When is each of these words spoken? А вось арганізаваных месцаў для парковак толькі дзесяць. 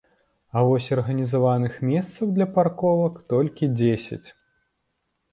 А 0.59 0.61
вось 0.67 0.85
арганізаваных 0.95 1.75
месцаў 1.89 2.31
для 2.37 2.47
парковак 2.55 3.19
толькі 3.35 3.69
дзесяць. 3.77 4.27